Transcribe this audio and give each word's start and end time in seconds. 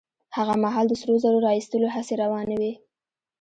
هغه 0.35 0.53
مهال 0.63 0.85
د 0.89 0.93
سرو 1.01 1.15
زرو 1.23 1.39
را 1.45 1.51
ايستلو 1.57 1.87
هڅې 1.95 2.13
روانې 2.23 2.55
وې. 2.61 2.73